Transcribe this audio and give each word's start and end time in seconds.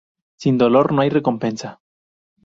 Sin 0.43 0.55
dolor 0.57 0.91
no 0.93 1.01
hay 1.01 1.11
recompensa 1.11 1.79